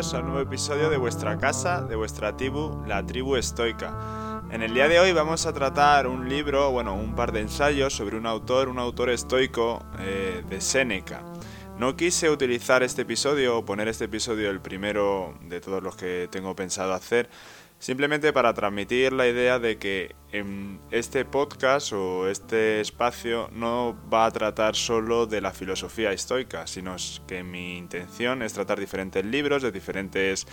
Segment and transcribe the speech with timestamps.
[0.00, 4.42] A un nuevo episodio de vuestra casa, de vuestra tribu, la tribu estoica.
[4.50, 7.92] En el día de hoy vamos a tratar un libro, bueno, un par de ensayos
[7.92, 11.20] sobre un autor, un autor estoico eh, de Séneca.
[11.78, 16.28] No quise utilizar este episodio o poner este episodio el primero de todos los que
[16.30, 17.28] tengo pensado hacer,
[17.80, 24.26] Simplemente para transmitir la idea de que en este podcast o este espacio no va
[24.26, 26.96] a tratar solo de la filosofía estoica, sino
[27.26, 30.46] que mi intención es tratar diferentes libros de diferentes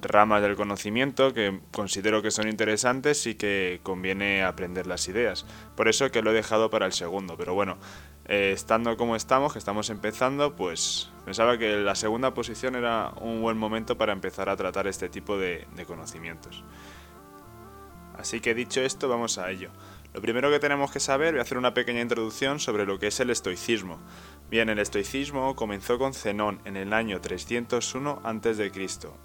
[0.00, 5.44] ramas del conocimiento que considero que son interesantes y que conviene aprender las ideas.
[5.76, 7.76] Por eso que lo he dejado para el segundo, pero bueno,
[8.32, 13.42] eh, estando como estamos, que estamos empezando, pues pensaba que la segunda posición era un
[13.42, 16.64] buen momento para empezar a tratar este tipo de, conocimientos.
[18.16, 19.68] Así que dicho esto, vamos a ello.
[20.14, 23.08] Lo primero que tenemos que saber, voy a hacer una pequeña introducción sobre lo que
[23.08, 23.98] es el estoicismo.
[24.48, 28.72] Bien, el estoicismo comenzó con Zenón en el año 301 a.C.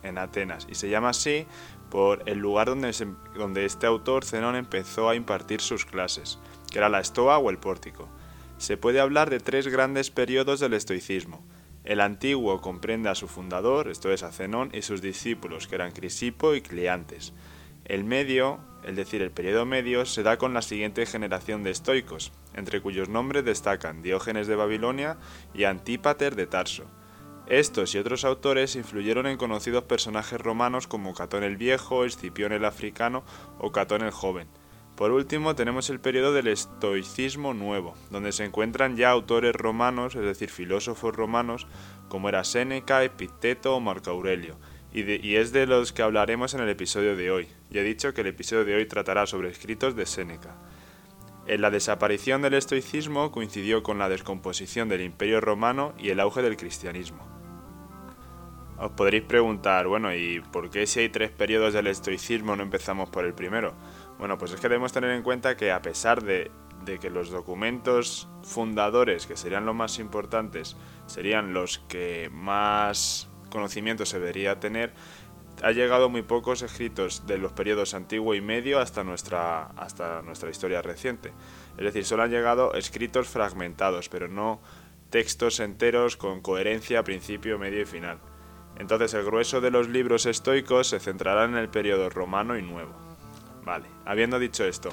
[0.04, 1.48] en Atenas y se llama así
[1.90, 2.92] por el lugar donde,
[3.38, 7.58] donde este autor Zenón empezó a impartir sus clases, que era la estoa o el
[7.58, 8.10] pórtico
[8.58, 11.46] se puede hablar de tres grandes periodos del estoicismo.
[11.84, 15.92] El antiguo comprende a su fundador, esto es a Zenón, y sus discípulos, que eran
[15.92, 17.34] Crisipo y Cleantes.
[17.86, 22.34] El medio, es decir, el periodo medio, se da con la siguiente generación de estoicos,
[22.54, 25.18] entre cuyos nombres destacan Diógenes de Babilonia
[25.54, 26.86] y Antípater de Tarso.
[27.48, 32.66] Estos y otros autores influyeron en conocidos personajes romanos como Catón el Viejo, Escipión el
[32.66, 33.24] Africano
[33.60, 34.50] o Catón el Joven.
[34.98, 40.24] Por último, tenemos el periodo del estoicismo nuevo, donde se encuentran ya autores romanos, es
[40.24, 41.68] decir, filósofos romanos,
[42.10, 44.58] como era Séneca, Epicteto o Marco Aurelio,
[44.92, 47.48] y, es de los que hablaremos en el episodio de hoy.
[47.70, 50.56] Ya he dicho que el episodio de hoy tratará sobre escritos de Séneca.
[51.46, 56.42] En la desaparición del estoicismo coincidió con la descomposición del imperio romano y el auge
[56.42, 57.24] del cristianismo.
[58.80, 63.10] Os podréis preguntar, bueno, ¿y por qué si hay tres periodos del estoicismo no empezamos
[63.10, 63.76] por el primero?
[64.18, 66.52] Bueno, pues es que debemos tener en cuenta que a pesar de,
[67.00, 74.20] que los documentos fundadores, que serían los más importantes, serían los que más conocimiento se
[74.20, 74.94] debería tener,
[75.62, 80.50] ha llegado muy pocos escritos de los periodos antiguo y medio hasta nuestra, hasta nuestra
[80.50, 81.34] historia reciente.
[81.78, 84.62] Es decir, solo han llegado escritos fragmentados, pero no
[85.10, 88.20] textos enteros con coherencia, principio, medio y final.
[88.78, 93.07] Entonces el grueso de los libros estoicos se centrará en el periodo romano y nuevo.
[94.06, 94.90] Habiendo dicho esto,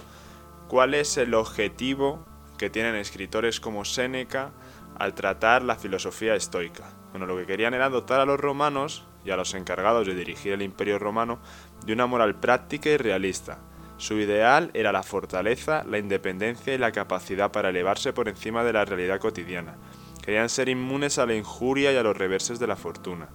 [0.68, 2.24] ¿cuál es el objetivo
[2.58, 4.52] que tienen escritores como Séneca
[4.98, 6.84] al tratar la filosofía estoica?
[7.10, 10.52] Bueno, lo que querían era dotar a los romanos y a los encargados de dirigir
[10.52, 11.38] el imperio romano
[11.86, 13.58] de una moral práctica y realista.
[13.96, 18.72] Su ideal era la fortaleza, la independencia y la capacidad para elevarse por encima de
[18.72, 19.76] la realidad cotidiana.
[20.22, 23.28] Querían ser inmunes a la injuria y a los reverses de la fortuna.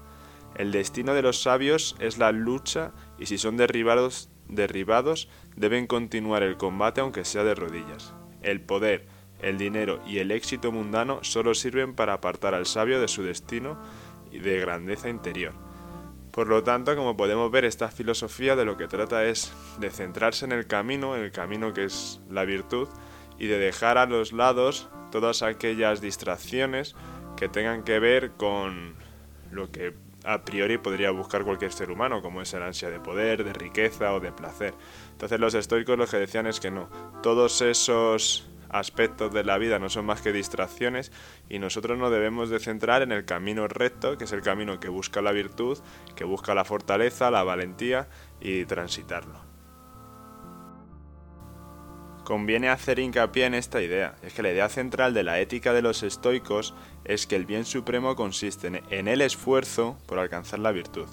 [0.56, 6.44] El destino de los sabios es la lucha y si son derribados derribados deben continuar
[6.44, 8.14] el combate aunque sea de rodillas.
[8.42, 9.06] El poder,
[9.42, 13.78] el dinero y el éxito mundano solo sirven para apartar al sabio de su destino
[14.32, 15.54] y de grandeza interior.
[16.32, 20.46] Por lo tanto, como podemos ver, esta filosofía de lo que trata es de centrarse
[20.46, 22.88] en el camino, en el camino que es la virtud,
[23.40, 26.96] y de dejar a los lados todas aquellas distracciones
[27.36, 28.96] que tengan que ver con
[29.52, 29.94] lo que
[30.24, 34.14] a priori podría buscar cualquier ser humano, como es el ansia de poder, de riqueza
[34.14, 34.74] o de placer.
[35.12, 36.90] Entonces los estoicos lo que decían es que no,
[37.22, 41.12] todos esos aspectos de la vida no son más que distracciones
[41.50, 44.90] y nosotros nos debemos de centrar en el camino recto, que es el camino que
[44.90, 45.78] busca la virtud,
[46.16, 48.08] que busca la fortaleza, la valentía
[48.40, 49.49] y transitarlo.
[52.30, 55.82] Conviene hacer hincapié en esta idea, es que la idea central de la ética de
[55.82, 61.08] los estoicos es que el bien supremo consiste en el esfuerzo por alcanzar la virtud.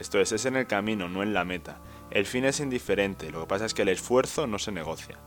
[0.00, 1.78] Esto es, es en el camino, no en la meta.
[2.10, 5.18] El fin es indiferente, lo que pasa es que el esfuerzo no se negocia.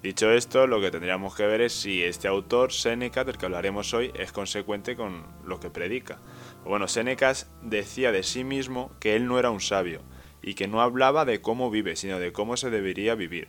[0.00, 3.92] Dicho esto, lo que tendríamos que ver es si este autor, Séneca, del que hablaremos
[3.94, 6.20] hoy, es consecuente con lo que predica.
[6.64, 7.32] Bueno, Séneca
[7.62, 10.02] decía de sí mismo que él no era un sabio,
[10.40, 13.48] y que no hablaba de cómo vive, sino de cómo se debería vivir.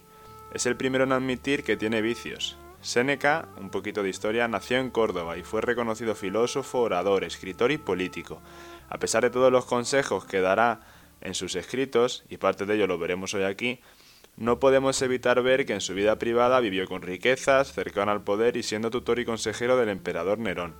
[0.53, 2.57] Es el primero en admitir que tiene vicios.
[2.79, 7.79] Séneca, un poquito de historia, nació en Córdoba y fue reconocido filósofo, orador, escritor y
[7.79, 8.39] político.
[8.87, 10.81] A pesar de todos los consejos que dará
[11.21, 13.79] en sus escritos, y parte de ello lo veremos hoy aquí,
[14.37, 18.55] no podemos evitar ver que en su vida privada vivió con riquezas, cercano al poder
[18.55, 20.75] y siendo tutor y consejero del emperador Nerón.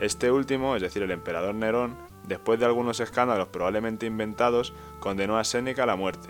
[0.00, 1.96] Este último, es decir, el emperador Nerón,
[2.28, 6.28] después de algunos escándalos probablemente inventados, condenó a Séneca a la muerte,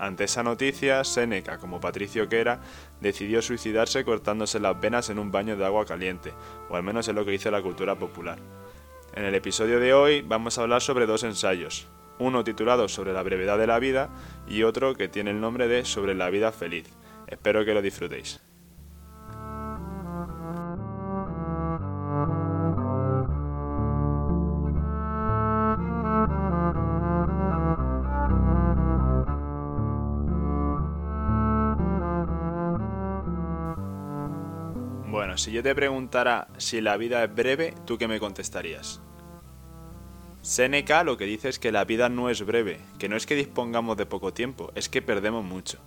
[0.00, 2.60] ante esa noticia, Séneca, como patricio que era,
[3.00, 6.32] decidió suicidarse cortándose las venas en un baño de agua caliente,
[6.70, 8.38] o al menos es lo que dice la cultura popular.
[9.14, 11.86] En el episodio de hoy vamos a hablar sobre dos ensayos,
[12.18, 14.08] uno titulado Sobre la brevedad de la vida
[14.48, 16.88] y otro que tiene el nombre de Sobre la vida feliz.
[17.26, 18.40] Espero que lo disfrutéis.
[35.40, 39.00] Si yo te preguntara si la vida es breve, ¿tú qué me contestarías?
[40.42, 43.36] Seneca lo que dice es que la vida no es breve, que no es que
[43.36, 45.78] dispongamos de poco tiempo, es que perdemos mucho.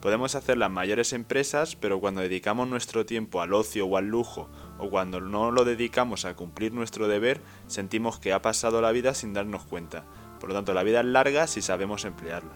[0.00, 4.48] Podemos hacer las mayores empresas, pero cuando dedicamos nuestro tiempo al ocio o al lujo,
[4.78, 9.14] o cuando no lo dedicamos a cumplir nuestro deber, sentimos que ha pasado la vida
[9.14, 10.04] sin darnos cuenta.
[10.38, 12.52] Por lo tanto, la vida es larga si sabemos emplearla.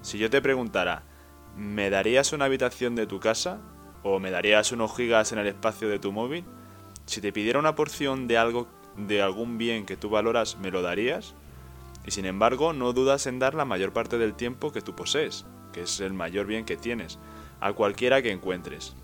[0.00, 1.02] Si yo te preguntara,
[1.54, 3.60] ¿me darías una habitación de tu casa?
[4.02, 6.44] ¿O me darías unos gigas en el espacio de tu móvil?
[7.06, 10.82] Si te pidiera una porción de algo de algún bien que tú valoras, ¿me lo
[10.82, 11.34] darías?
[12.04, 15.46] Y sin embargo, no dudas en dar la mayor parte del tiempo que tú posees,
[15.72, 17.18] que es el mayor bien que tienes,
[17.60, 18.94] a cualquiera que encuentres.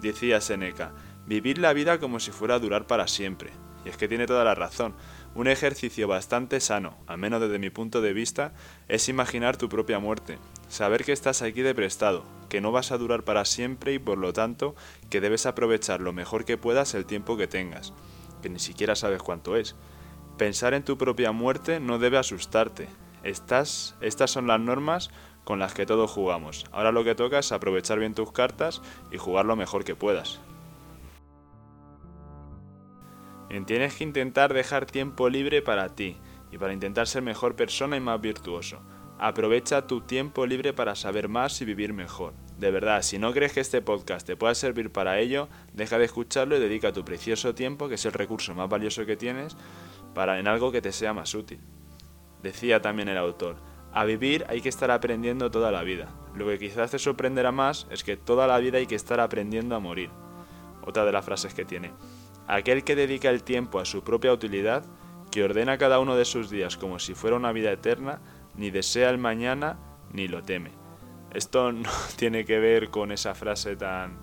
[0.00, 0.92] Decía Seneca,
[1.26, 3.50] vivir la vida como si fuera a durar para siempre.
[3.84, 4.94] Y es que tiene toda la razón.
[5.34, 8.52] Un ejercicio bastante sano, al menos desde mi punto de vista,
[8.88, 10.38] es imaginar tu propia muerte,
[10.68, 14.18] saber que estás aquí de prestado, que no vas a durar para siempre y por
[14.18, 14.74] lo tanto
[15.10, 17.92] que debes aprovechar lo mejor que puedas el tiempo que tengas,
[18.42, 19.76] que ni siquiera sabes cuánto es.
[20.36, 22.88] Pensar en tu propia muerte no debe asustarte.
[23.24, 25.10] Estas, estas son las normas
[25.44, 26.66] con las que todos jugamos.
[26.72, 30.40] Ahora lo que toca es aprovechar bien tus cartas y jugar lo mejor que puedas.
[33.66, 36.16] tienes que intentar dejar tiempo libre para ti
[36.52, 38.80] y para intentar ser mejor persona y más virtuoso.
[39.20, 42.34] Aprovecha tu tiempo libre para saber más y vivir mejor.
[42.56, 46.04] De verdad, si no crees que este podcast te pueda servir para ello, deja de
[46.04, 49.56] escucharlo y dedica tu precioso tiempo, que es el recurso más valioso que tienes,
[50.14, 51.58] para en algo que te sea más útil.
[52.44, 53.56] Decía también el autor,
[53.92, 56.08] a vivir hay que estar aprendiendo toda la vida.
[56.36, 59.74] Lo que quizás te sorprenderá más es que toda la vida hay que estar aprendiendo
[59.74, 60.10] a morir.
[60.86, 61.90] Otra de las frases que tiene.
[62.46, 64.84] Aquel que dedica el tiempo a su propia utilidad,
[65.32, 68.20] que ordena cada uno de sus días como si fuera una vida eterna,
[68.58, 69.78] ni desea el mañana
[70.12, 70.72] ni lo teme.
[71.32, 74.18] Esto no tiene que ver con esa frase tan,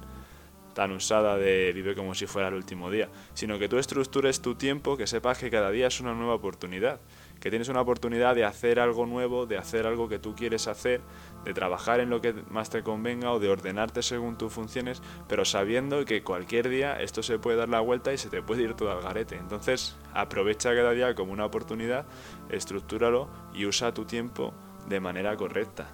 [0.74, 4.56] tan usada de vive como si fuera el último día, sino que tú estructures tu
[4.56, 7.00] tiempo, que sepas que cada día es una nueva oportunidad,
[7.40, 11.02] que tienes una oportunidad de hacer algo nuevo, de hacer algo que tú quieres hacer,
[11.46, 15.46] de trabajar en lo que más te convenga o de ordenarte según tus funciones, pero
[15.46, 18.74] sabiendo que cualquier día esto se puede dar la vuelta y se te puede ir
[18.74, 19.38] todo al garete.
[19.38, 22.08] Entonces, aprovecha cada día como una oportunidad,
[22.50, 24.54] estructúralo y usa tu tiempo
[24.90, 25.88] de manera correcta.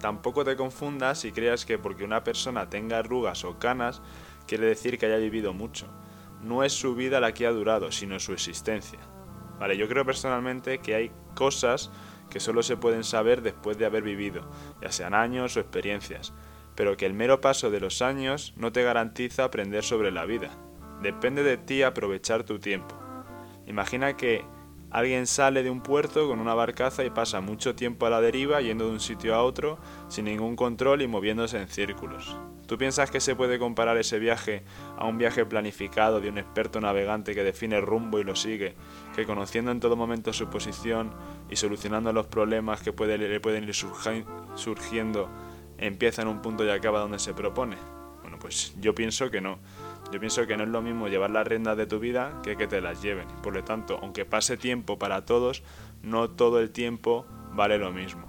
[0.00, 4.02] Tampoco te confundas y creas que porque una persona tenga arrugas o canas
[4.46, 5.86] quiere decir que haya vivido mucho.
[6.42, 8.98] No es su vida la que ha durado, sino su existencia.
[9.58, 11.90] Vale, yo creo personalmente que hay cosas
[12.34, 14.50] que solo se pueden saber después de haber vivido,
[14.82, 16.32] ya sean años o experiencias,
[16.74, 20.50] pero que el mero paso de los años no te garantiza aprender sobre la vida.
[21.00, 22.96] Depende de ti aprovechar tu tiempo.
[23.68, 24.44] Imagina que
[24.94, 28.60] alguien sale de un puerto con una barcaza y pasa mucho tiempo a la deriva
[28.60, 32.36] yendo de un sitio a otro sin ningún control y moviéndose en círculos.
[32.68, 34.62] ¿Tú piensas que se puede comparar ese viaje
[34.96, 38.76] a un viaje planificado de un experto navegante que define rumbo y lo sigue,
[39.16, 41.12] que conociendo en todo momento su posición
[41.50, 45.28] y solucionando los problemas que le pueden ir surgiendo,
[45.76, 47.76] empieza en un punto y acaba donde se propone?
[48.22, 49.58] Bueno, pues yo pienso que no.
[50.12, 52.66] Yo pienso que no es lo mismo llevar las riendas de tu vida que que
[52.66, 53.26] te las lleven.
[53.42, 55.62] Por lo tanto, aunque pase tiempo para todos,
[56.02, 58.26] no todo el tiempo vale lo mismo.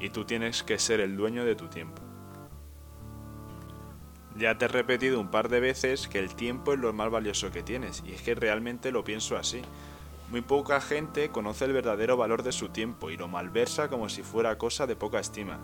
[0.00, 2.02] Y tú tienes que ser el dueño de tu tiempo.
[4.36, 7.50] Ya te he repetido un par de veces que el tiempo es lo más valioso
[7.50, 9.62] que tienes, y es que realmente lo pienso así.
[10.30, 14.22] Muy poca gente conoce el verdadero valor de su tiempo y lo malversa como si
[14.22, 15.58] fuera cosa de poca estima.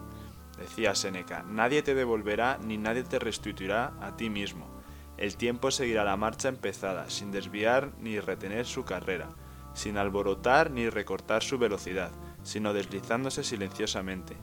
[0.59, 4.74] Decía Seneca, nadie te devolverá ni nadie te restituirá a ti mismo.
[5.17, 9.29] El tiempo seguirá la marcha empezada, sin desviar ni retener su carrera,
[9.75, 12.11] sin alborotar ni recortar su velocidad,
[12.43, 14.37] sino deslizándose silenciosamente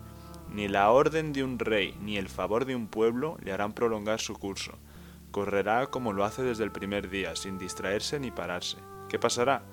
[0.52, 4.20] ni la orden de un rey ni el favor de un pueblo le harán prolongar
[4.20, 4.78] su curso.
[5.32, 8.78] Correrá como lo hace desde el primer día, sin distraerse ni pararse.
[9.08, 9.64] ¿Qué pasará?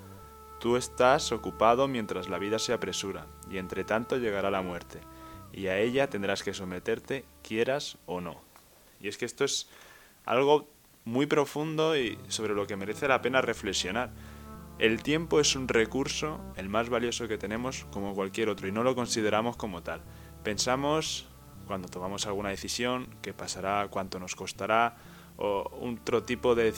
[0.61, 5.01] Tú estás ocupado mientras la vida se apresura, y entre tanto llegará la muerte,
[5.53, 8.41] y a ella tendrás que someterte, quieras o no.
[9.01, 9.69] Y es que esto es
[10.25, 10.69] algo
[11.09, 14.11] muy profundo y sobre lo que merece la pena reflexionar.
[14.79, 18.85] El tiempo es un recurso, el más valioso que tenemos, como cualquier otro, y no
[18.85, 20.03] lo consideramos como tal.
[20.45, 21.27] Pensamos,
[21.67, 24.97] cuando tomamos alguna decisión, qué pasará, cuánto nos costará,
[25.37, 26.73] o otro tipo de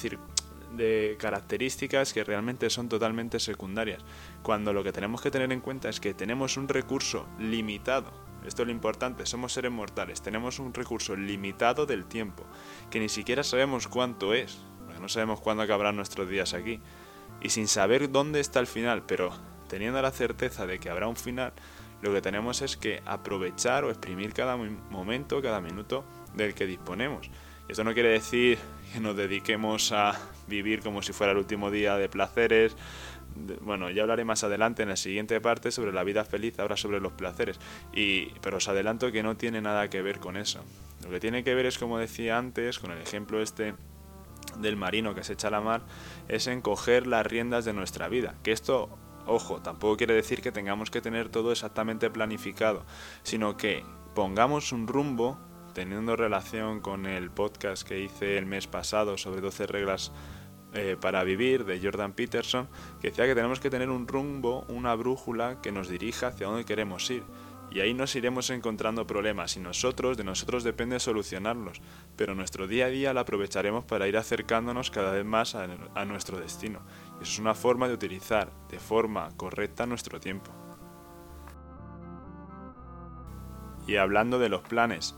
[0.77, 4.03] de características que realmente son totalmente secundarias,
[4.45, 8.30] cuando lo que tenemos que tener en cuenta es que tenemos un recurso limitado.
[8.47, 12.45] Esto es lo importante, somos seres mortales, tenemos un recurso limitado del tiempo,
[12.91, 14.59] que ni siquiera sabemos cuánto es,
[15.01, 16.81] no sabemos cuándo acabarán nuestros días aquí.
[17.41, 19.33] Y sin saber dónde está el final, pero
[19.69, 21.53] teniendo la certeza de que habrá un final,
[22.03, 26.05] lo que tenemos es que aprovechar o exprimir cada momento, cada minuto
[26.35, 27.31] del que disponemos.
[27.69, 28.59] Esto no quiere decir
[28.93, 30.19] que nos dediquemos a
[30.49, 32.77] vivir como si fuera el último día de placeres.
[33.61, 37.01] Bueno, ya hablaré más adelante en la siguiente parte sobre la vida feliz, ahora sobre
[37.01, 37.59] los placeres.
[37.95, 40.65] Y, pero os adelanto que no tiene nada que ver con eso.
[41.03, 43.75] Lo que tiene que ver es, como decía antes, con el ejemplo este
[44.59, 45.83] del marino que se echa a la mar,
[46.29, 48.35] es en coger las riendas de nuestra vida.
[48.43, 48.89] Que esto,
[49.27, 52.85] ojo, tampoco quiere decir que tengamos que tener todo exactamente planificado,
[53.23, 55.39] sino que pongamos un rumbo
[55.73, 60.13] teniendo relación con el podcast que hice el mes pasado sobre 12 reglas
[60.73, 62.69] eh, para vivir de Jordan Peterson,
[63.01, 66.65] que decía que tenemos que tener un rumbo, una brújula que nos dirija hacia donde
[66.65, 67.25] queremos ir.
[67.73, 71.81] Y ahí nos iremos encontrando problemas y nosotros, de nosotros depende solucionarlos,
[72.17, 76.05] pero nuestro día a día lo aprovecharemos para ir acercándonos cada vez más a, a
[76.05, 76.81] nuestro destino.
[77.21, 80.51] Y eso es una forma de utilizar de forma correcta nuestro tiempo.
[83.87, 85.17] Y hablando de los planes,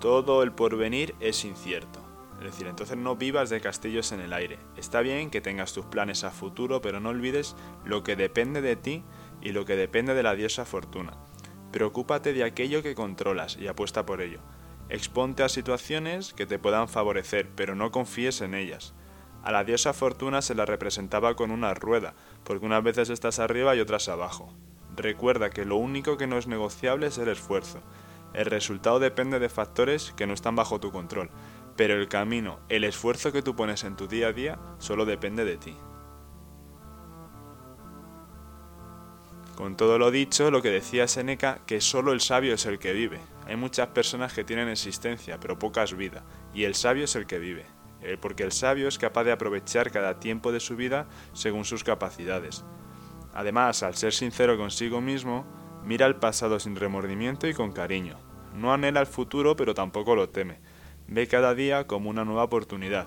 [0.00, 2.01] todo el porvenir es incierto.
[2.42, 4.58] Es decir, entonces no vivas de castillos en el aire.
[4.76, 8.74] Está bien que tengas tus planes a futuro, pero no olvides lo que depende de
[8.74, 9.04] ti
[9.40, 11.12] y lo que depende de la diosa fortuna.
[11.70, 14.40] Preocúpate de aquello que controlas y apuesta por ello.
[14.88, 18.92] Exponte a situaciones que te puedan favorecer, pero no confíes en ellas.
[19.44, 23.76] A la diosa fortuna se la representaba con una rueda, porque unas veces estás arriba
[23.76, 24.52] y otras abajo.
[24.96, 27.82] Recuerda que lo único que no es negociable es el esfuerzo,
[28.34, 31.30] el resultado depende de factores que no están bajo tu control,
[31.82, 35.44] pero el camino, el esfuerzo que tú pones en tu día a día, solo depende
[35.44, 35.76] de ti.
[39.56, 42.92] Con todo lo dicho, lo que decía Seneca, que solo el sabio es el que
[42.92, 43.18] vive.
[43.48, 46.22] Hay muchas personas que tienen existencia, pero pocas vida,
[46.54, 47.66] y el sabio es el que vive,
[48.00, 51.82] eh, porque el sabio es capaz de aprovechar cada tiempo de su vida según sus
[51.82, 52.64] capacidades.
[53.34, 55.44] Además, al ser sincero consigo mismo,
[55.84, 58.16] Mira el pasado sin remordimiento y con cariño.
[58.54, 60.60] No anhela el futuro, pero tampoco lo teme.
[61.14, 63.06] Ve cada día como una nueva oportunidad.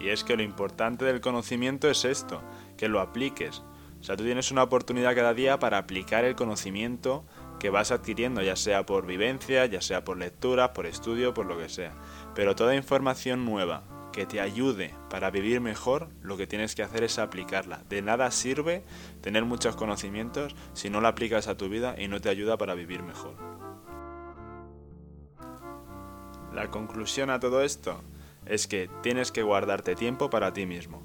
[0.00, 2.42] Y es que lo importante del conocimiento es esto,
[2.78, 3.62] que lo apliques.
[4.00, 7.26] O sea, tú tienes una oportunidad cada día para aplicar el conocimiento
[7.58, 11.58] que vas adquiriendo, ya sea por vivencia, ya sea por lectura, por estudio, por lo
[11.58, 11.92] que sea.
[12.34, 13.82] Pero toda información nueva
[14.14, 17.82] que te ayude para vivir mejor, lo que tienes que hacer es aplicarla.
[17.90, 18.82] De nada sirve
[19.20, 22.74] tener muchos conocimientos si no la aplicas a tu vida y no te ayuda para
[22.74, 23.69] vivir mejor.
[26.54, 28.02] La conclusión a todo esto
[28.46, 31.02] es que tienes que guardarte tiempo para ti mismo.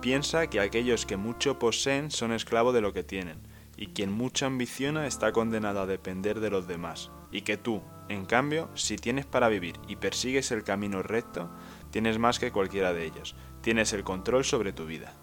[0.00, 3.38] Piensa que aquellos que mucho poseen son esclavos de lo que tienen,
[3.76, 8.26] y quien mucho ambiciona está condenado a depender de los demás, y que tú, en
[8.26, 11.50] cambio, si tienes para vivir y persigues el camino recto,
[11.94, 13.36] Tienes más que cualquiera de ellos.
[13.60, 15.14] Tienes el control sobre tu vida.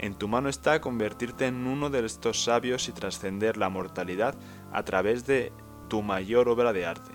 [0.00, 4.34] En tu mano está convertirte en uno de estos sabios y trascender la mortalidad
[4.72, 5.52] a través de
[5.86, 7.12] tu mayor obra de arte.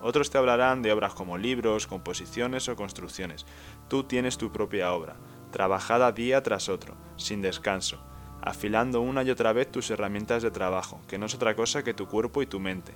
[0.00, 3.46] Otros te hablarán de obras como libros, composiciones o construcciones.
[3.88, 5.16] Tú tienes tu propia obra,
[5.50, 7.98] trabajada día tras otro, sin descanso,
[8.42, 11.94] afilando una y otra vez tus herramientas de trabajo, que no es otra cosa que
[11.94, 12.92] tu cuerpo y tu mente,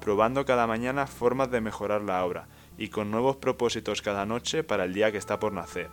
[0.00, 4.84] probando cada mañana formas de mejorar la obra, y con nuevos propósitos cada noche para
[4.84, 5.90] el día que está por nacer.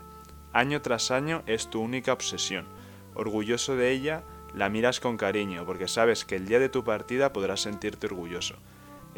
[0.52, 2.66] Año tras año es tu única obsesión.
[3.14, 4.24] Orgulloso de ella,
[4.56, 8.56] la miras con cariño porque sabes que el día de tu partida podrás sentirte orgulloso.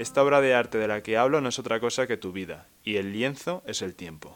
[0.01, 2.65] Esta obra de arte de la que hablo no es otra cosa que tu vida,
[2.83, 4.35] y el lienzo es el tiempo.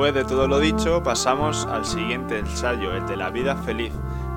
[0.00, 3.92] Después de todo lo dicho, pasamos al siguiente ensayo, el de la vida feliz.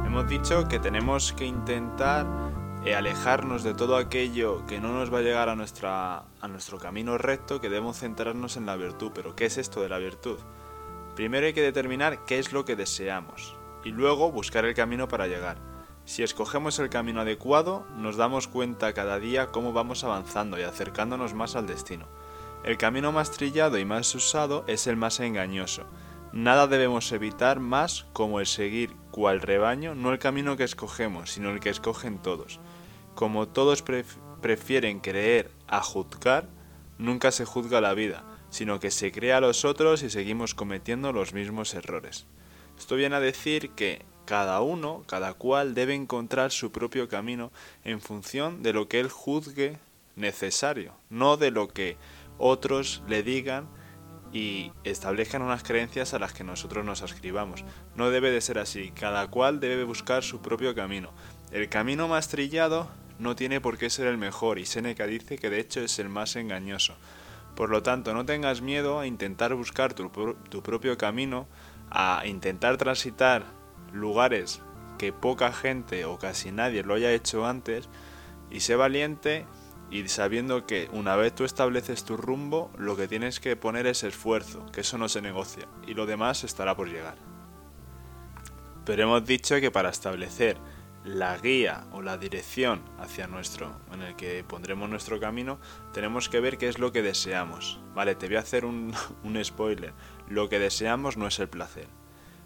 [0.05, 2.25] Hemos dicho que tenemos que intentar
[2.85, 6.77] eh, alejarnos de todo aquello que no nos va a llegar a, nuestra, a nuestro
[6.79, 9.11] camino recto, que debemos centrarnos en la virtud.
[9.15, 10.37] Pero ¿qué es esto de la virtud?
[11.15, 15.27] Primero hay que determinar qué es lo que deseamos y luego buscar el camino para
[15.27, 15.57] llegar.
[16.05, 21.33] Si escogemos el camino adecuado, nos damos cuenta cada día cómo vamos avanzando y acercándonos
[21.33, 22.07] más al destino.
[22.65, 25.83] El camino más trillado y más usado es el más engañoso.
[26.33, 31.51] Nada debemos evitar más como el seguir cual rebaño, no el camino que escogemos, sino
[31.51, 32.59] el que escogen todos.
[33.13, 33.83] Como todos
[34.41, 36.49] prefieren creer a juzgar,
[36.97, 41.13] nunca se juzga la vida, sino que se crea a los otros y seguimos cometiendo
[41.13, 42.25] los mismos errores.
[42.79, 47.51] Esto viene a decir que cada uno, cada cual debe encontrar su propio camino
[47.83, 49.77] en función de lo que él juzgue
[50.15, 51.95] necesario, no de lo que
[52.39, 53.67] otros le digan
[54.33, 57.63] y establezcan unas creencias a las que nosotros nos ascribamos.
[57.95, 61.11] No debe de ser así, cada cual debe buscar su propio camino.
[61.51, 65.51] El camino más trillado no tiene por qué ser el mejor y Seneca dice que
[65.51, 66.95] de hecho es el más engañoso.
[67.55, 70.09] Por lo tanto, no tengas miedo a intentar buscar tu,
[70.49, 71.47] tu propio camino,
[71.91, 73.45] a intentar transitar
[73.91, 74.61] lugares
[74.97, 77.87] que poca gente o casi nadie lo haya hecho antes
[78.49, 79.45] y sé valiente
[79.93, 84.03] y sabiendo que una vez tú estableces tu rumbo, lo que tienes que poner es
[84.03, 87.15] esfuerzo, que eso no se negocia y lo demás estará por llegar.
[88.85, 90.57] Pero hemos dicho que para establecer
[91.05, 95.59] la guía o la dirección hacia nuestro, en el que pondremos nuestro camino,
[95.93, 97.79] tenemos que ver qué es lo que deseamos.
[97.93, 99.93] Vale, te voy a hacer un, un spoiler.
[100.27, 101.87] Lo que deseamos no es el placer.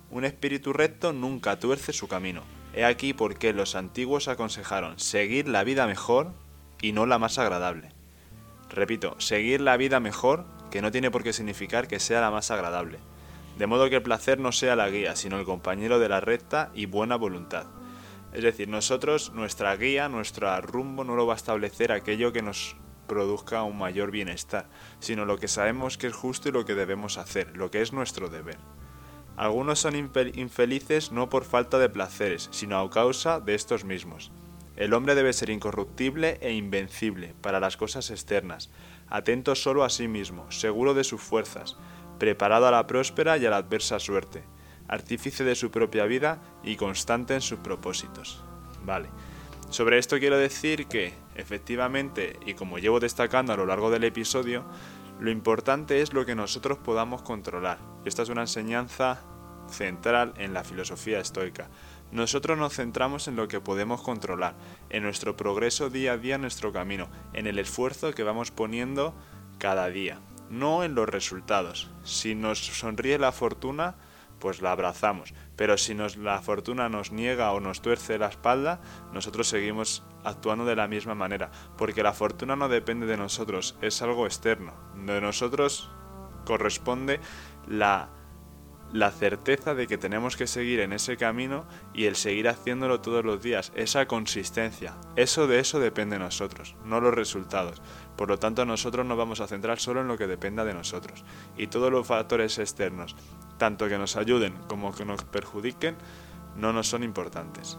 [0.09, 2.43] Un espíritu recto nunca tuerce su camino.
[2.73, 6.33] He aquí por qué los antiguos aconsejaron seguir la vida mejor
[6.81, 7.91] y no la más agradable.
[8.69, 12.51] Repito, seguir la vida mejor, que no tiene por qué significar que sea la más
[12.51, 12.99] agradable.
[13.57, 16.71] De modo que el placer no sea la guía, sino el compañero de la recta
[16.75, 17.65] y buena voluntad.
[18.33, 22.75] Es decir, nosotros, nuestra guía, nuestro rumbo no lo va a establecer aquello que nos
[23.07, 24.67] produzca un mayor bienestar,
[24.99, 27.93] sino lo que sabemos que es justo y lo que debemos hacer, lo que es
[27.93, 28.57] nuestro deber.
[29.37, 34.31] Algunos son infelices no por falta de placeres, sino a causa de estos mismos.
[34.77, 38.69] El hombre debe ser incorruptible e invencible para las cosas externas,
[39.09, 41.77] atento solo a sí mismo, seguro de sus fuerzas,
[42.19, 44.43] preparado a la próspera y a la adversa suerte,
[44.87, 48.43] artífice de su propia vida y constante en sus propósitos.
[48.85, 49.09] Vale.
[49.69, 54.63] Sobre esto quiero decir que, efectivamente, y como llevo destacando a lo largo del episodio,
[55.19, 57.79] lo importante es lo que nosotros podamos controlar.
[58.05, 59.23] Esta es una enseñanza
[59.69, 61.67] central en la filosofía estoica.
[62.11, 64.55] Nosotros nos centramos en lo que podemos controlar,
[64.89, 69.13] en nuestro progreso día a día en nuestro camino, en el esfuerzo que vamos poniendo
[69.57, 71.89] cada día, no en los resultados.
[72.03, 73.95] Si nos sonríe la fortuna,
[74.39, 75.33] pues la abrazamos.
[75.55, 78.79] Pero si nos, la fortuna nos niega o nos tuerce la espalda,
[79.13, 81.51] nosotros seguimos actuando de la misma manera.
[81.77, 84.73] Porque la fortuna no depende de nosotros, es algo externo.
[85.05, 85.89] De nosotros
[86.45, 87.19] corresponde
[87.67, 88.09] la,
[88.93, 93.25] la certeza de que tenemos que seguir en ese camino y el seguir haciéndolo todos
[93.25, 94.95] los días, esa consistencia.
[95.15, 97.81] Eso de eso depende de nosotros, no los resultados.
[98.15, 101.23] Por lo tanto, nosotros nos vamos a centrar solo en lo que dependa de nosotros.
[101.57, 103.15] Y todos los factores externos
[103.57, 105.95] tanto que nos ayuden como que nos perjudiquen,
[106.55, 107.77] no nos son importantes.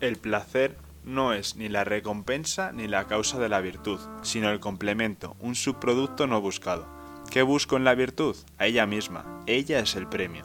[0.00, 4.60] El placer no es ni la recompensa ni la causa de la virtud, sino el
[4.60, 6.86] complemento, un subproducto no buscado.
[7.30, 8.36] ¿Qué busco en la virtud?
[8.58, 10.42] A ella misma, ella es el premio.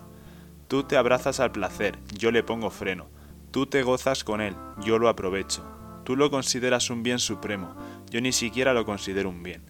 [0.68, 3.08] Tú te abrazas al placer, yo le pongo freno.
[3.52, 5.64] Tú te gozas con él, yo lo aprovecho.
[6.04, 7.76] Tú lo consideras un bien supremo,
[8.10, 9.64] yo ni siquiera lo considero un bien.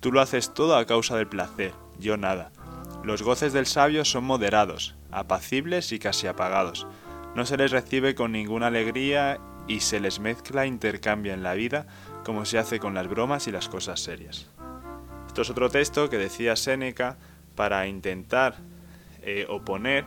[0.00, 2.52] Tú lo haces todo a causa del placer, yo nada.
[3.04, 6.86] Los goces del sabio son moderados, apacibles y casi apagados.
[7.34, 11.86] No se les recibe con ninguna alegría y se les mezcla intercambia en la vida
[12.24, 14.46] como se hace con las bromas y las cosas serias.
[15.26, 17.16] Esto es otro texto que decía Séneca
[17.54, 18.56] para intentar
[19.22, 20.04] eh, oponer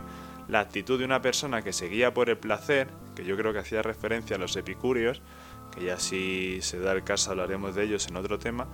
[0.48, 3.58] la actitud de una persona que se guía por el placer, que yo creo que
[3.58, 5.20] hacía referencia a los epicúreos,
[5.74, 8.66] que ya si se da el caso hablaremos de ellos en otro tema,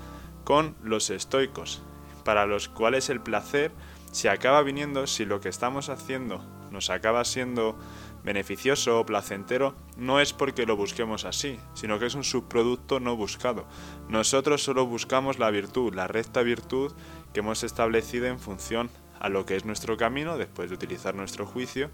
[0.44, 1.82] con los estoicos,
[2.24, 3.72] para los cuales el placer
[4.12, 6.40] se acaba viniendo si lo que estamos haciendo
[6.74, 7.78] nos acaba siendo
[8.24, 13.16] beneficioso o placentero, no es porque lo busquemos así, sino que es un subproducto no
[13.16, 13.66] buscado.
[14.08, 16.92] Nosotros solo buscamos la virtud, la recta virtud
[17.32, 21.46] que hemos establecido en función a lo que es nuestro camino, después de utilizar nuestro
[21.46, 21.90] juicio,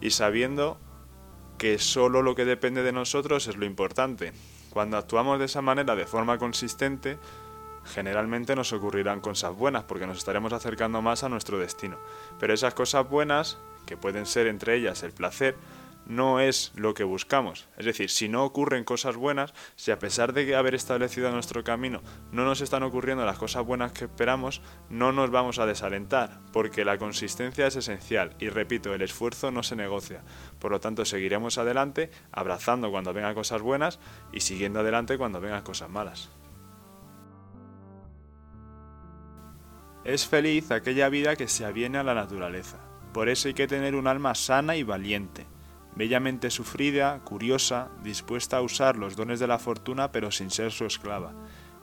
[0.00, 0.78] y sabiendo
[1.58, 4.32] que solo lo que depende de nosotros es lo importante.
[4.70, 7.18] Cuando actuamos de esa manera de forma consistente,
[7.84, 11.98] generalmente nos ocurrirán cosas buenas porque nos estaremos acercando más a nuestro destino.
[12.38, 13.58] Pero esas cosas buenas,
[13.88, 15.56] que pueden ser entre ellas el placer,
[16.04, 17.68] no es lo que buscamos.
[17.76, 22.02] Es decir, si no ocurren cosas buenas, si a pesar de haber establecido nuestro camino
[22.32, 26.84] no nos están ocurriendo las cosas buenas que esperamos, no nos vamos a desalentar, porque
[26.84, 30.22] la consistencia es esencial y repito, el esfuerzo no se negocia.
[30.58, 34.00] Por lo tanto, seguiremos adelante, abrazando cuando vengan cosas buenas
[34.32, 36.28] y siguiendo adelante cuando vengan cosas malas.
[40.04, 42.78] Es feliz aquella vida que se aviene a la naturaleza.
[43.12, 45.46] Por eso hay que tener un alma sana y valiente,
[45.94, 50.84] bellamente sufrida, curiosa, dispuesta a usar los dones de la fortuna pero sin ser su
[50.84, 51.32] esclava.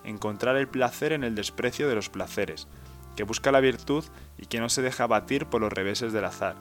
[0.03, 2.67] encontrar el placer en el desprecio de los placeres,
[3.15, 4.05] que busca la virtud
[4.37, 6.57] y que no se deja batir por los reveses del azar.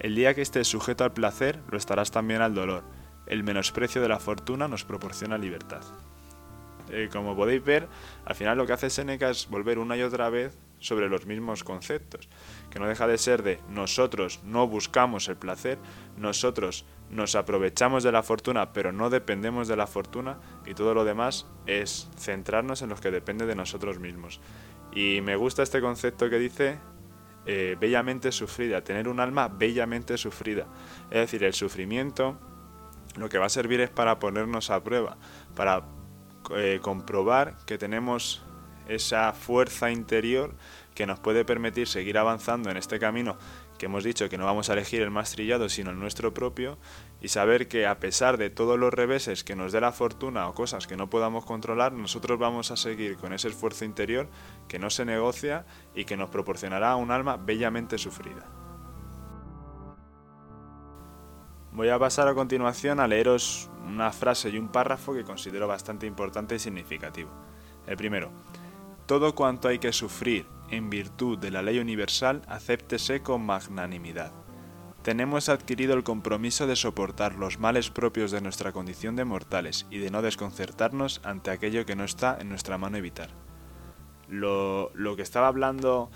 [0.00, 2.82] El día que estés sujeto al placer, lo estarás también al dolor.
[3.26, 5.82] El menosprecio de la fortuna nos proporciona libertad.
[6.90, 7.88] Eh, como podéis ver,
[8.24, 11.64] al final lo que hace Seneca es volver una y otra vez sobre los mismos
[11.64, 12.28] conceptos,
[12.70, 15.78] que no deja de ser de nosotros no buscamos el placer,
[16.16, 21.04] nosotros nos aprovechamos de la fortuna, pero no dependemos de la fortuna, y todo lo
[21.04, 24.40] demás es centrarnos en lo que depende de nosotros mismos.
[24.94, 26.78] Y me gusta este concepto que dice
[27.46, 30.66] eh, bellamente sufrida, tener un alma bellamente sufrida.
[31.10, 32.38] Es decir, el sufrimiento
[33.16, 35.16] lo que va a servir es para ponernos a prueba,
[35.54, 35.84] para
[36.56, 38.42] eh, comprobar que tenemos
[38.88, 40.54] esa fuerza interior
[40.94, 43.36] que nos puede permitir seguir avanzando en este camino
[43.78, 46.78] que hemos dicho que no vamos a elegir el más trillado sino el nuestro propio
[47.20, 50.54] y saber que a pesar de todos los reveses que nos dé la fortuna o
[50.54, 54.28] cosas que no podamos controlar, nosotros vamos a seguir con ese esfuerzo interior
[54.68, 55.64] que no se negocia
[55.94, 58.46] y que nos proporcionará un alma bellamente sufrida.
[61.72, 66.06] Voy a pasar a continuación a leeros una frase y un párrafo que considero bastante
[66.06, 67.30] importante y significativo.
[67.86, 68.30] El primero,
[69.06, 74.32] todo cuanto hay que sufrir en virtud de la ley universal, acéptese con magnanimidad.
[75.02, 79.98] Tenemos adquirido el compromiso de soportar los males propios de nuestra condición de mortales y
[79.98, 83.30] de no desconcertarnos ante aquello que no está en nuestra mano evitar.
[84.28, 86.10] Lo, que estaba hablando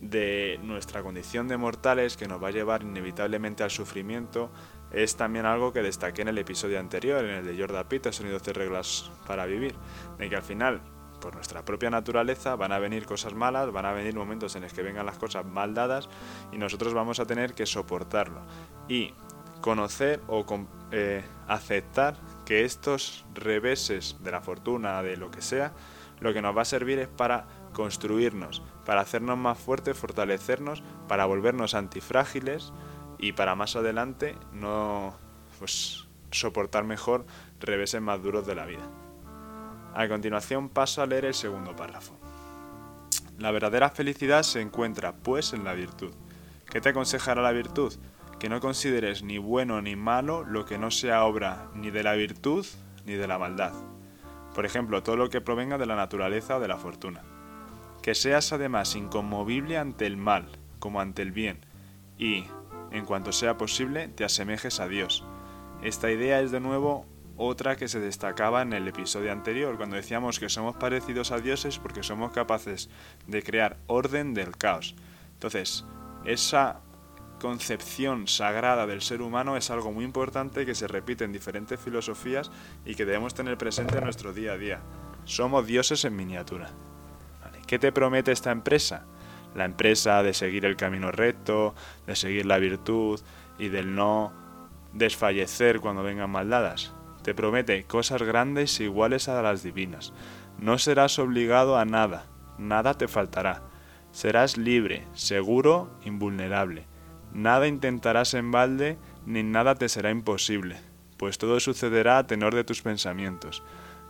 [0.00, 4.50] de nuestra condición de mortales que nos va a llevar inevitablemente al sufrimiento
[4.90, 8.30] es también algo que destaqué en el episodio anterior, en el de Jordan Peterson y
[8.30, 9.74] 12 reglas para vivir,
[10.18, 10.82] de que al final
[11.20, 14.72] por nuestra propia naturaleza van a venir cosas malas, van a venir momentos en los
[14.72, 16.08] que vengan las cosas mal dadas
[16.52, 18.42] y nosotros vamos a tener que soportarlo.
[18.88, 19.14] Y
[19.60, 20.44] conocer o
[20.92, 25.72] eh, aceptar que estos reveses de la fortuna, de lo que sea,
[26.20, 31.26] lo que nos va a servir es para construirnos, para hacernos más fuertes, fortalecernos, para
[31.26, 32.72] volvernos antifrágiles
[33.18, 35.16] y para más adelante no
[35.58, 37.26] pues, soportar mejor
[37.60, 38.88] reveses más duros de la vida.
[39.96, 42.18] A continuación paso a leer el segundo párrafo.
[43.38, 46.12] La verdadera felicidad se encuentra, pues, en la virtud.
[46.66, 47.94] ¿Qué te aconsejará la virtud?
[48.38, 52.12] Que no consideres ni bueno ni malo lo que no sea obra ni de la
[52.12, 52.66] virtud
[53.06, 53.72] ni de la maldad.
[54.54, 57.22] Por ejemplo, todo lo que provenga de la naturaleza o de la fortuna.
[58.02, 61.64] Que seas además inconmovible ante el mal, como ante el bien,
[62.18, 62.44] y,
[62.90, 65.24] en cuanto sea posible, te asemejes a Dios.
[65.82, 67.06] Esta idea es de nuevo
[67.36, 71.78] otra que se destacaba en el episodio anterior, cuando decíamos que somos parecidos a dioses
[71.78, 72.88] porque somos capaces
[73.26, 74.94] de crear orden del caos.
[75.34, 75.84] Entonces,
[76.24, 76.80] esa
[77.40, 82.50] concepción sagrada del ser humano es algo muy importante que se repite en diferentes filosofías
[82.86, 84.80] y que debemos tener presente en nuestro día a día.
[85.24, 86.70] Somos dioses en miniatura.
[87.66, 89.04] ¿Qué te promete esta empresa?
[89.54, 91.74] La empresa de seguir el camino recto,
[92.06, 93.20] de seguir la virtud
[93.58, 94.32] y del no
[94.92, 96.95] desfallecer cuando vengan maldadas
[97.26, 100.12] te promete cosas grandes iguales a las divinas.
[100.60, 103.62] No serás obligado a nada, nada te faltará.
[104.12, 106.86] Serás libre, seguro, invulnerable.
[107.32, 110.76] Nada intentarás en balde, ni nada te será imposible,
[111.16, 113.64] pues todo sucederá a tenor de tus pensamientos.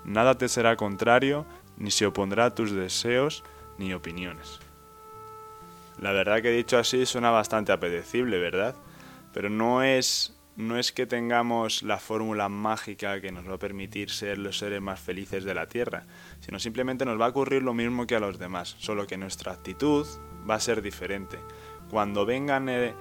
[0.05, 1.47] Nada te será contrario,
[1.79, 3.45] ni se opondrá a tus deseos
[3.79, 4.61] ni opiniones.
[5.99, 8.75] La verdad que dicho así suena bastante apetecible, ¿verdad?
[9.33, 14.11] Pero no es no es que tengamos la fórmula mágica que nos va a permitir
[14.11, 16.05] ser los seres más felices de la Tierra,
[16.41, 19.53] sino simplemente nos va a ocurrir lo mismo que a los demás, solo que nuestra
[19.53, 20.07] actitud
[20.49, 21.39] va a ser diferente.
[21.91, 22.95] Cuando vengan eh,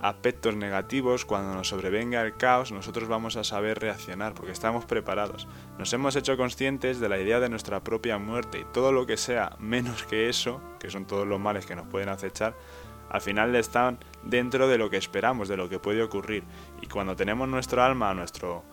[0.00, 5.48] aspectos negativos, cuando nos sobrevenga el caos, nosotros vamos a saber reaccionar porque estamos preparados.
[5.78, 9.16] Nos hemos hecho conscientes de la idea de nuestra propia muerte y todo lo que
[9.16, 12.54] sea menos que eso, que son todos los males que nos pueden acechar,
[13.10, 16.44] al final están dentro de lo que esperamos, de lo que puede ocurrir.
[16.82, 18.64] Y cuando tenemos nuestro alma, nuestro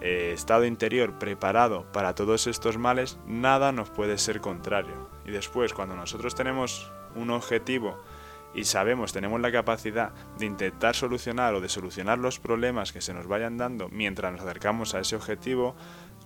[0.00, 5.08] eh, estado interior preparado para todos estos males, nada nos puede ser contrario.
[5.24, 8.00] Y después, cuando nosotros tenemos un objetivo
[8.54, 13.12] y sabemos, tenemos la capacidad de intentar solucionar o de solucionar los problemas que se
[13.12, 15.74] nos vayan dando mientras nos acercamos a ese objetivo,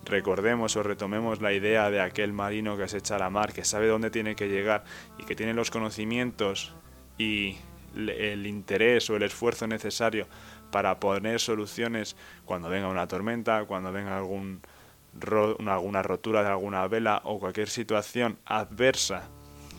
[0.04, 3.64] recordemos o retomemos la idea de aquel marino que se echa a la mar, que
[3.64, 4.84] sabe dónde tiene que llegar
[5.18, 6.74] y que tiene los conocimientos
[7.18, 7.56] y
[7.96, 10.26] el interés o el esfuerzo necesario
[10.70, 17.38] para poner soluciones cuando venga una tormenta, cuando venga alguna rotura de alguna vela o
[17.38, 19.28] cualquier situación adversa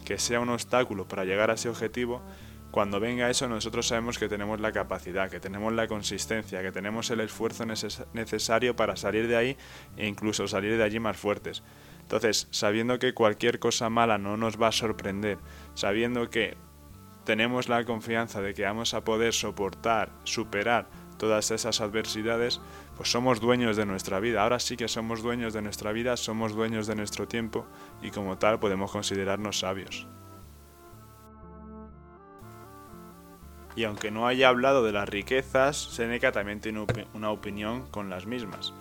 [0.05, 2.21] que sea un obstáculo para llegar a ese objetivo,
[2.71, 7.09] cuando venga eso nosotros sabemos que tenemos la capacidad, que tenemos la consistencia, que tenemos
[7.11, 9.57] el esfuerzo necesario para salir de ahí
[9.97, 11.63] e incluso salir de allí más fuertes.
[12.01, 15.37] Entonces, sabiendo que cualquier cosa mala no nos va a sorprender,
[15.75, 16.57] sabiendo que
[17.23, 22.59] tenemos la confianza de que vamos a poder soportar, superar todas esas adversidades,
[22.97, 24.41] pues somos dueños de nuestra vida.
[24.41, 27.67] Ahora sí que somos dueños de nuestra vida, somos dueños de nuestro tiempo
[28.01, 30.07] y como tal podemos considerarnos sabios.
[33.75, 38.25] Y aunque no haya hablado de las riquezas, Seneca también tiene una opinión con las
[38.25, 38.73] mismas.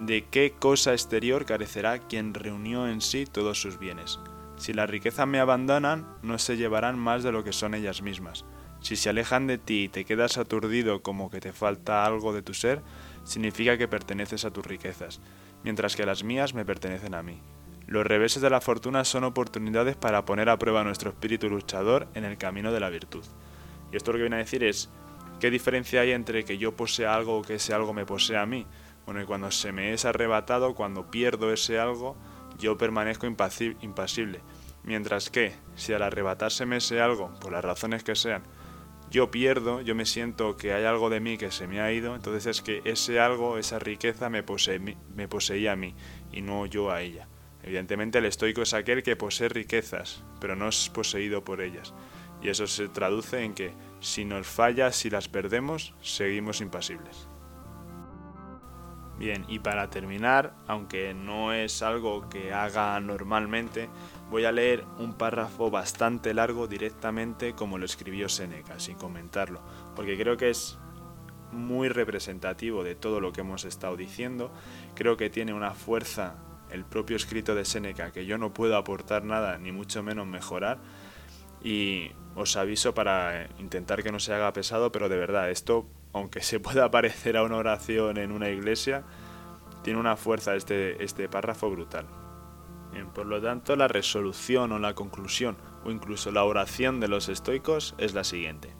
[0.00, 4.18] ¿De qué cosa exterior carecerá quien reunió en sí todos sus bienes?
[4.62, 8.44] Si las riquezas me abandonan, no se llevarán más de lo que son ellas mismas.
[8.80, 12.42] Si se alejan de ti y te quedas aturdido como que te falta algo de
[12.42, 12.80] tu ser,
[13.24, 15.20] significa que perteneces a tus riquezas,
[15.64, 17.40] mientras que las mías me pertenecen a mí.
[17.88, 22.22] Los reveses de la fortuna son oportunidades para poner a prueba nuestro espíritu luchador en
[22.22, 23.24] el camino de la virtud.
[23.90, 24.90] Y esto lo que viene a decir es,
[25.40, 28.46] ¿qué diferencia hay entre que yo posea algo o que ese algo me posea a
[28.46, 28.64] mí?
[29.06, 32.16] Bueno, y cuando se me es arrebatado, cuando pierdo ese algo,
[32.58, 34.40] yo permanezco impasible.
[34.84, 38.42] Mientras que, si al arrebatárseme ese algo, por las razones que sean,
[39.10, 42.14] yo pierdo, yo me siento que hay algo de mí que se me ha ido,
[42.14, 44.42] entonces es que ese algo, esa riqueza me,
[45.14, 45.94] me poseía a mí
[46.32, 47.28] y no yo a ella.
[47.62, 51.94] Evidentemente el estoico es aquel que posee riquezas, pero no es poseído por ellas.
[52.42, 57.28] Y eso se traduce en que si nos falla, si las perdemos, seguimos impasibles.
[59.18, 63.88] Bien, y para terminar, aunque no es algo que haga normalmente,
[64.32, 69.60] voy a leer un párrafo bastante largo directamente como lo escribió Seneca, sin comentarlo,
[69.94, 70.78] porque creo que es
[71.52, 74.50] muy representativo de todo lo que hemos estado diciendo,
[74.94, 76.36] creo que tiene una fuerza
[76.70, 80.78] el propio escrito de Seneca que yo no puedo aportar nada, ni mucho menos mejorar,
[81.62, 86.40] y os aviso para intentar que no se haga pesado, pero de verdad, esto aunque
[86.40, 89.04] se pueda parecer a una oración en una iglesia,
[89.84, 92.21] tiene una fuerza este, este párrafo brutal.
[93.14, 97.94] Por lo tanto, la resolución o la conclusión o incluso la oración de los estoicos
[97.98, 98.74] es la siguiente.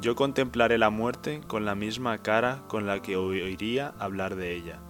[0.00, 4.80] Yo contemplaré la muerte con la misma cara con la que oiría hablar de ella.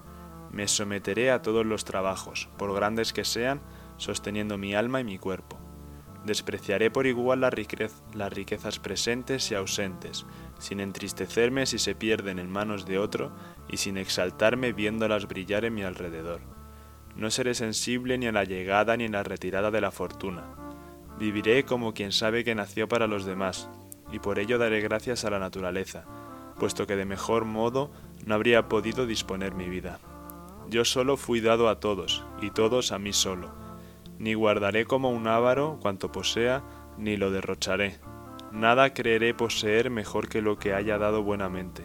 [0.50, 3.60] Me someteré a todos los trabajos, por grandes que sean,
[3.96, 5.58] sosteniendo mi alma y mi cuerpo.
[6.24, 10.24] Despreciaré por igual las riquezas presentes y ausentes,
[10.58, 13.32] sin entristecerme si se pierden en manos de otro
[13.68, 16.61] y sin exaltarme viéndolas brillar en mi alrededor.
[17.16, 20.44] No seré sensible ni a la llegada ni a la retirada de la fortuna.
[21.18, 23.68] Viviré como quien sabe que nació para los demás,
[24.10, 26.04] y por ello daré gracias a la naturaleza,
[26.58, 27.90] puesto que de mejor modo
[28.24, 29.98] no habría podido disponer mi vida.
[30.68, 33.50] Yo solo fui dado a todos, y todos a mí solo.
[34.18, 36.62] Ni guardaré como un avaro cuanto posea,
[36.98, 37.98] ni lo derrocharé
[38.52, 41.84] Nada creeré poseer mejor que lo que haya dado buenamente.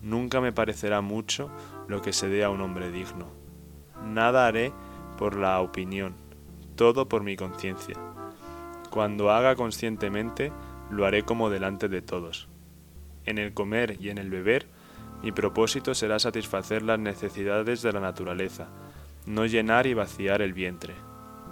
[0.00, 1.50] Nunca me parecerá mucho
[1.86, 3.41] lo que se dé a un hombre digno.
[4.04, 4.72] Nada haré
[5.18, 6.14] por la opinión,
[6.76, 7.96] todo por mi conciencia.
[8.90, 10.52] Cuando haga conscientemente,
[10.90, 12.48] lo haré como delante de todos.
[13.24, 14.66] En el comer y en el beber,
[15.22, 18.68] mi propósito será satisfacer las necesidades de la naturaleza,
[19.26, 20.94] no llenar y vaciar el vientre.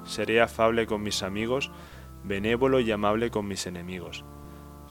[0.05, 1.71] Seré afable con mis amigos
[2.25, 4.25] benévolo y amable con mis enemigos.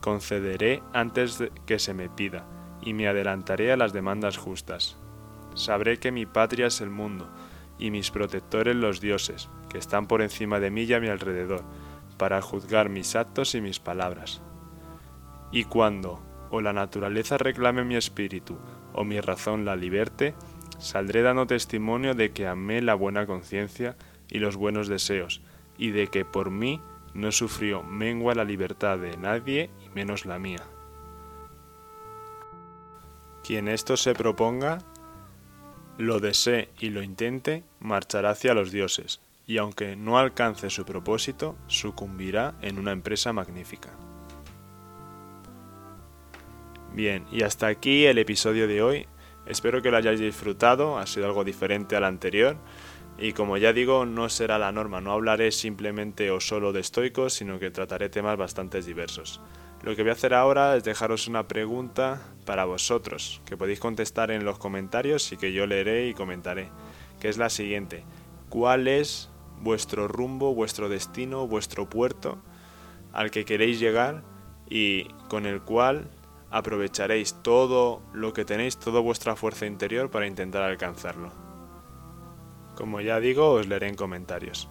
[0.02, 2.48] Concederé antes que se me pida,
[2.82, 4.98] y me adelantaré a las demandas justas.
[5.54, 7.30] Sabré que mi patria es el mundo,
[7.80, 11.64] y mis protectores los dioses, que están por encima de mí y a mi alrededor,
[12.18, 14.42] para juzgar mis actos y mis palabras.
[15.52, 18.58] Y cuando o la naturaleza reclame mi espíritu,
[18.94, 20.36] o mi razón la liberte,
[20.78, 23.96] saldré dando testimonio de que amé la buena conciencia
[24.28, 25.42] y los buenos deseos,
[25.78, 26.82] y de que por mí
[27.14, 30.64] no sufrió mengua la libertad de nadie y menos la mía.
[33.44, 34.80] Quien esto se proponga,
[35.98, 41.56] lo desee y lo intente, marchará hacia los dioses, y aunque no alcance su propósito,
[41.68, 43.90] sucumbirá en una empresa magnífica.
[46.94, 49.08] Bien, y hasta aquí el episodio de hoy.
[49.46, 52.58] Espero que lo hayáis disfrutado, ha sido algo diferente al anterior.
[53.18, 57.34] Y como ya digo, no será la norma, no hablaré simplemente o solo de estoicos,
[57.34, 59.42] sino que trataré temas bastante diversos.
[59.82, 64.32] Lo que voy a hacer ahora es dejaros una pregunta para vosotros, que podéis contestar
[64.32, 66.70] en los comentarios y que yo leeré y comentaré,
[67.20, 68.04] que es la siguiente.
[68.50, 69.30] ¿Cuál es
[69.62, 72.40] vuestro rumbo, vuestro destino, vuestro puerto
[73.14, 74.24] al que queréis llegar
[74.70, 76.10] y con el cual
[76.52, 81.32] aprovecharéis todo lo que tenéis, toda vuestra fuerza interior para intentar alcanzarlo?
[82.76, 84.70] Como ya digo, os leeré en comentarios.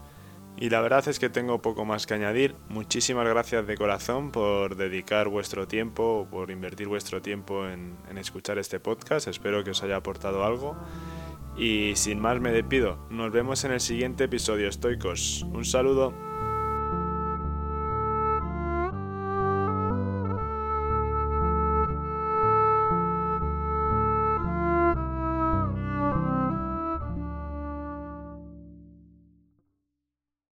[0.61, 2.57] Y la verdad es que tengo poco más que añadir.
[2.69, 8.81] Muchísimas gracias de corazón por dedicar vuestro tiempo, por invertir vuestro tiempo en, escuchar este
[8.81, 9.29] podcast.
[9.29, 10.77] Espero que os haya aportado algo.
[11.59, 12.99] Y sin más me despido.
[13.11, 15.45] Nos vemos en el siguiente episodio, estoicos.
[15.53, 16.15] Un saludo.